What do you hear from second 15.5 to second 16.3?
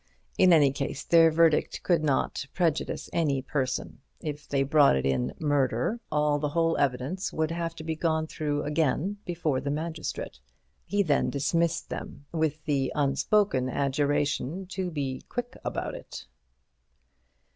about it.